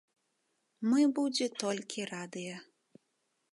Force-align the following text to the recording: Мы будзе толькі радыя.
Мы 0.93 1.01
будзе 1.19 1.45
толькі 1.65 2.09
радыя. 2.13 2.55